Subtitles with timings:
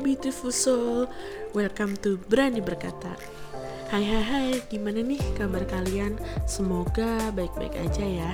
[0.00, 1.04] beautiful soul
[1.52, 3.12] Welcome to Berani Berkata.
[3.92, 6.16] Hai hai hai, gimana nih kabar kalian?
[6.48, 8.32] Semoga baik-baik aja ya.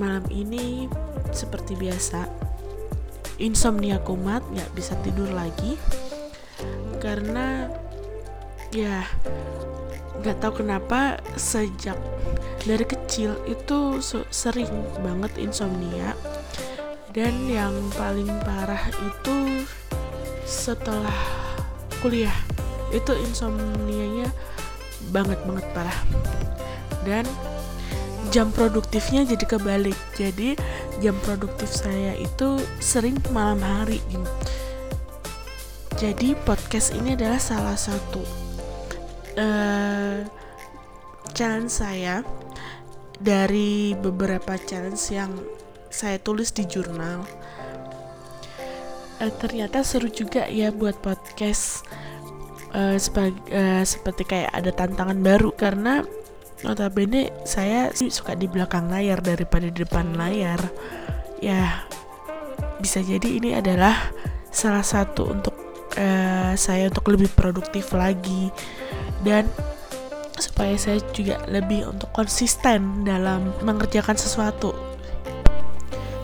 [0.00, 0.88] Malam ini
[1.36, 2.24] seperti biasa
[3.36, 5.76] Insomnia kumat, gak bisa tidur lagi.
[6.96, 7.68] Karena
[8.72, 9.04] ya
[10.24, 12.00] gak tahu kenapa sejak
[12.64, 14.00] dari kecil itu
[14.32, 14.72] sering
[15.04, 16.16] banget insomnia.
[17.12, 19.68] Dan yang paling parah itu
[20.48, 21.12] setelah
[22.00, 22.32] kuliah
[22.88, 24.32] itu insomnianya
[25.12, 26.00] banget banget parah.
[27.04, 27.28] Dan
[28.32, 29.98] jam produktifnya jadi kebalik.
[30.16, 30.56] Jadi
[31.04, 34.00] jam produktif saya itu sering malam hari
[35.98, 38.22] jadi podcast ini adalah salah satu
[39.34, 40.22] uh,
[41.34, 42.22] challenge saya.
[43.18, 45.34] Dari beberapa challenge yang
[45.90, 47.26] saya tulis di jurnal
[49.20, 51.86] uh, ternyata seru juga ya buat podcast
[52.74, 56.02] uh, sebagai uh, seperti kayak ada tantangan baru karena
[56.66, 60.58] notabene saya suka di belakang layar daripada di depan layar.
[61.38, 61.86] Ya
[62.82, 63.94] bisa jadi ini adalah
[64.50, 65.54] salah satu untuk
[65.98, 68.50] uh, saya untuk lebih produktif lagi
[69.22, 69.46] dan
[70.38, 74.70] supaya saya juga lebih untuk konsisten dalam mengerjakan sesuatu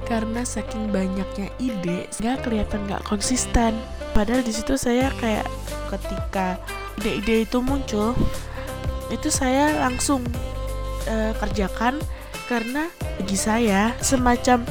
[0.05, 3.77] karena saking banyaknya ide nggak kelihatan nggak konsisten.
[4.13, 5.49] Padahal di situ saya kayak
[5.91, 6.61] ketika
[7.03, 8.15] ide-ide itu muncul
[9.13, 10.25] itu saya langsung
[11.11, 12.01] uh, kerjakan
[12.47, 12.89] karena
[13.21, 14.65] bagi saya semacam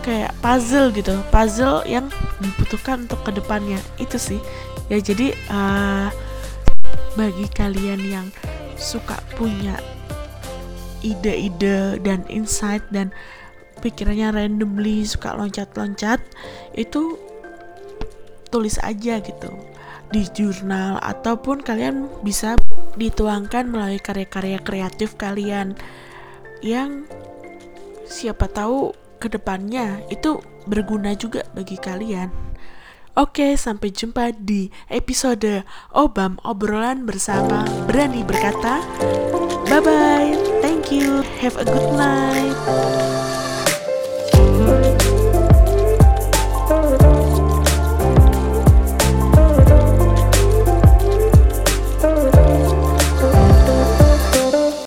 [0.00, 2.08] kayak puzzle gitu puzzle yang
[2.40, 3.78] dibutuhkan untuk ke depannya.
[4.00, 4.40] Itu sih.
[4.90, 6.08] Ya jadi uh,
[7.14, 8.26] bagi kalian yang
[8.80, 9.76] suka punya
[11.00, 13.12] ide-ide dan insight dan
[13.80, 16.20] pikirannya randomly suka loncat-loncat
[16.76, 17.16] itu
[18.52, 19.50] tulis aja gitu
[20.10, 22.58] di jurnal ataupun kalian bisa
[22.98, 25.78] dituangkan melalui karya-karya kreatif kalian
[26.60, 27.06] yang
[28.10, 28.90] siapa tahu
[29.22, 32.50] ke depannya itu berguna juga bagi kalian.
[33.18, 38.82] Oke, sampai jumpa di episode Obam obrolan bersama berani berkata.
[39.66, 43.29] Bye bye, thank you, have a good night.